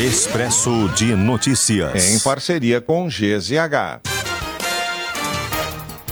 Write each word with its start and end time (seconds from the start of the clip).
Expresso 0.00 0.88
de 0.90 1.16
Notícias. 1.16 2.14
Em 2.14 2.20
parceria 2.20 2.80
com 2.80 3.08
GZH. 3.08 4.00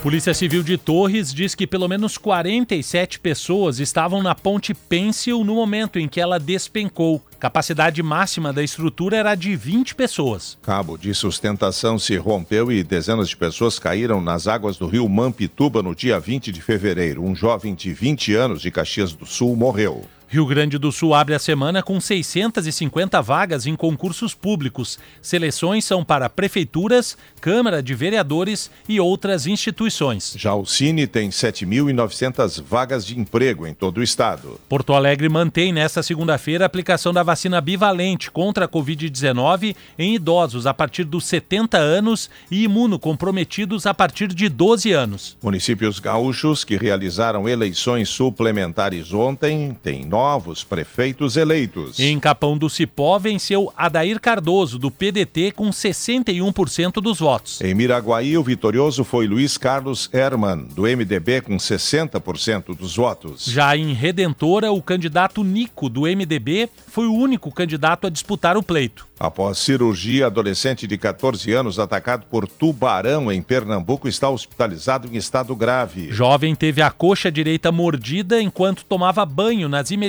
Polícia 0.03 0.35
Civil 0.35 0.65
de 0.65 0.77
Torres 0.77 1.33
diz 1.33 1.55
que 1.55 1.69
pelo 1.69 1.87
menos 1.87 2.19
47 2.19 3.21
pessoas 3.21 3.79
estavam 3.79 4.25
na 4.25 4.35
ponte 4.35 4.75
Pêncil 4.75 5.45
no 5.45 5.55
momento 5.55 6.01
em 6.01 6.09
que 6.09 6.21
ela 6.21 6.41
despencou. 6.41 7.25
Capacidade 7.39 8.03
máxima 8.03 8.53
da 8.53 8.61
estrutura 8.61 9.19
era 9.19 9.37
de 9.37 9.55
20 9.55 9.95
pessoas. 9.95 10.59
Cabo 10.63 10.99
de 10.99 11.15
sustentação 11.15 11.97
se 11.97 12.17
rompeu 12.17 12.73
e 12.73 12.83
dezenas 12.83 13.29
de 13.29 13.37
pessoas 13.37 13.79
caíram 13.79 14.21
nas 14.21 14.49
águas 14.49 14.77
do 14.77 14.89
rio 14.89 15.09
Mampituba 15.09 15.81
no 15.81 15.95
dia 15.95 16.19
20 16.19 16.51
de 16.51 16.61
fevereiro. 16.61 17.23
Um 17.23 17.37
jovem 17.37 17.73
de 17.73 17.93
20 17.93 18.35
anos 18.35 18.63
de 18.63 18.73
Caxias 18.73 19.13
do 19.13 19.27
Sul 19.27 19.55
morreu. 19.55 20.05
Rio 20.29 20.45
Grande 20.45 20.77
do 20.77 20.91
Sul 20.91 21.15
abre 21.15 21.35
a 21.35 21.39
semana 21.39 21.85
com 21.85 22.01
650 22.01 23.23
vagas 23.23 23.65
em 23.65 23.77
concursos 23.77 24.35
públicos. 24.35 24.99
Seleções 25.23 25.85
são 25.85 26.05
para 26.05 26.29
prefeituras, 26.29 27.17
Câmara 27.41 27.81
de 27.81 27.95
Vereadores 27.95 28.69
e 28.89 28.99
outras 28.99 29.47
instituições. 29.47 30.35
Já 30.37 30.53
o 30.53 30.67
Cine 30.67 31.07
tem 31.07 31.31
7.900 31.31 32.61
vagas 32.61 33.07
de 33.07 33.19
emprego 33.19 33.69
em 33.69 33.73
todo 33.73 33.99
o 33.99 34.03
estado. 34.03 34.61
Porto 34.69 34.95
Alegre 34.95 35.29
mantém 35.29 35.73
nesta 35.73 36.03
segunda-feira 36.03 36.65
a 36.65 36.67
aplicação 36.67 37.13
da 37.13 37.23
vacina 37.23 37.61
bivalente 37.61 38.29
contra 38.29 38.65
a 38.65 38.69
Covid-19 38.69 39.77
em 39.97 40.17
idosos 40.17 40.67
a 40.67 40.75
partir 40.75 41.05
dos 41.05 41.25
70 41.27 41.79
anos 41.79 42.29
e 42.51 42.65
imunocomprometidos 42.65 43.87
a 43.87 43.95
partir 43.95 44.27
de 44.29 44.49
12 44.49 44.91
anos. 44.91 45.37
Municípios 45.41 46.01
gaúchos 46.01 46.65
que 46.65 46.77
realizaram 46.77 47.49
eleições 47.49 48.09
suplementares 48.09 49.13
ontem 49.13 49.77
têm 49.83 50.09
novos 50.17 50.65
prefeitos 50.65 51.37
eleitos. 51.37 52.01
Em 52.01 52.19
Capão 52.19 52.57
do 52.57 52.71
Cipó 52.71 53.19
venceu 53.19 53.71
Adair 53.77 54.19
Cardoso, 54.19 54.79
do 54.79 54.91
PDT, 54.91 55.53
com 55.53 55.69
61% 55.69 57.03
dos 57.03 57.19
votos. 57.19 57.61
Em 57.61 57.75
Miraguaí, 57.75 58.39
o 58.39 58.43
vitorioso 58.43 59.05
foi 59.05 59.27
Luiz 59.27 59.59
Carlos 59.59 60.09
Herman, 60.11 60.69
do 60.75 60.85
MDB, 60.85 61.43
com 61.43 61.59
60% 61.59 62.75
dos 62.75 62.97
votos. 62.97 63.45
Já 63.45 63.77
em 63.77 63.93
Redentora, 63.93 64.73
o 64.73 64.81
candidato 64.81 65.45
Nico, 65.45 65.91
do 65.91 66.03
MDB, 66.03 66.71
foi 66.89 67.07
o 67.07 67.13
único 67.13 67.53
candidato 67.53 68.07
a 68.07 68.11
disputar 68.11 68.57
o 68.57 68.63
pleito. 68.63 69.07
Após 69.19 69.59
cirurgia, 69.59 70.27
adolescente 70.27 70.87
de 70.87 70.99
14 70.99 71.51
anos 71.53 71.79
atacado 71.79 72.27
por 72.31 72.47
tubarão 72.47 73.33
em 73.33 73.41
Pernambuco 73.41 74.09
está 74.09 74.29
hospitalizado 74.29 75.09
em 75.11 75.17
estado 75.17 75.57
grave. 75.57 76.13
Jovem 76.13 76.55
teve 76.55 76.83
a 76.83 76.91
coxa 76.91 77.33
direita 77.33 77.73
mordida 77.73 78.43
enquanto 78.43 78.85
tomava 78.85 79.25
banho 79.25 79.71
nas 79.71 79.91
imediações 79.91 80.06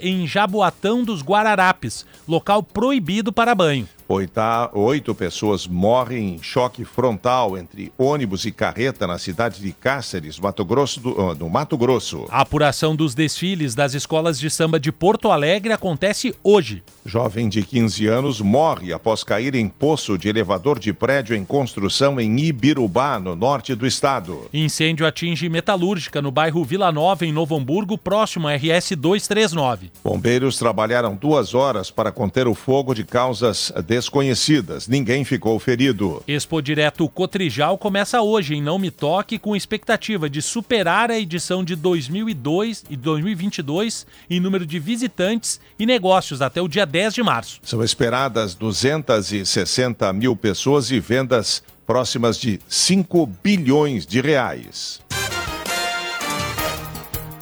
em 0.00 0.26
Jaboatão 0.26 1.04
dos 1.04 1.22
Guararapes, 1.22 2.06
local 2.26 2.62
proibido 2.62 3.32
para 3.32 3.54
banho. 3.54 3.88
Oita, 4.14 4.70
oito 4.74 5.14
pessoas 5.14 5.66
morrem 5.66 6.34
em 6.34 6.42
choque 6.42 6.84
frontal 6.84 7.56
entre 7.56 7.90
ônibus 7.96 8.44
e 8.44 8.52
carreta 8.52 9.06
na 9.06 9.18
cidade 9.18 9.62
de 9.62 9.72
Cáceres, 9.72 10.38
Mato 10.38 10.66
Grosso 10.66 11.00
do, 11.00 11.34
no 11.34 11.48
Mato 11.48 11.78
Grosso. 11.78 12.26
A 12.28 12.42
apuração 12.42 12.94
dos 12.94 13.14
desfiles 13.14 13.74
das 13.74 13.94
escolas 13.94 14.38
de 14.38 14.50
samba 14.50 14.78
de 14.78 14.92
Porto 14.92 15.30
Alegre 15.30 15.72
acontece 15.72 16.34
hoje. 16.44 16.82
Jovem 17.06 17.48
de 17.48 17.62
15 17.62 18.06
anos 18.06 18.40
morre 18.42 18.92
após 18.92 19.24
cair 19.24 19.54
em 19.54 19.66
poço 19.66 20.18
de 20.18 20.28
elevador 20.28 20.78
de 20.78 20.92
prédio 20.92 21.34
em 21.34 21.42
construção 21.42 22.20
em 22.20 22.38
Ibirubá, 22.38 23.18
no 23.18 23.34
norte 23.34 23.74
do 23.74 23.86
estado. 23.86 24.46
Incêndio 24.52 25.06
atinge 25.06 25.48
metalúrgica 25.48 26.20
no 26.20 26.30
bairro 26.30 26.62
Vila 26.62 26.92
Nova, 26.92 27.24
em 27.24 27.32
Novo 27.32 27.56
Hamburgo, 27.56 27.96
próximo 27.96 28.46
à 28.46 28.54
RS 28.54 28.90
239. 28.90 29.90
Bombeiros 30.04 30.58
trabalharam 30.58 31.16
duas 31.16 31.54
horas 31.54 31.90
para 31.90 32.12
conter 32.12 32.46
o 32.46 32.54
fogo 32.54 32.94
de 32.94 33.04
causas 33.04 33.72
desconhecidas. 34.02 34.86
Ninguém 34.86 35.24
ficou 35.24 35.58
ferido. 35.58 36.22
Expo 36.26 36.60
Direto 36.60 37.08
Cotrijal 37.08 37.78
começa 37.78 38.20
hoje 38.20 38.54
em 38.54 38.62
Não 38.62 38.78
Me 38.78 38.90
Toque 38.90 39.38
com 39.38 39.56
expectativa 39.56 40.28
de 40.28 40.42
superar 40.42 41.10
a 41.10 41.18
edição 41.18 41.64
de 41.64 41.74
2002 41.74 42.84
e 42.90 42.96
2022 42.96 44.06
em 44.28 44.40
número 44.40 44.66
de 44.66 44.78
visitantes 44.78 45.60
e 45.78 45.86
negócios 45.86 46.42
até 46.42 46.60
o 46.60 46.68
dia 46.68 46.84
10 46.84 47.14
de 47.14 47.22
março. 47.22 47.60
São 47.62 47.82
esperadas 47.82 48.54
260 48.54 50.12
mil 50.12 50.36
pessoas 50.36 50.90
e 50.90 51.00
vendas 51.00 51.62
próximas 51.86 52.36
de 52.36 52.60
5 52.68 53.26
bilhões 53.42 54.06
de 54.06 54.20
reais. 54.20 55.00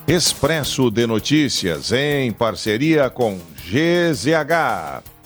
Expresso 0.06 0.90
de 0.90 1.06
Notícias 1.06 1.92
em 1.92 2.32
parceria 2.32 3.08
com 3.08 3.38
GZH. 3.64 5.10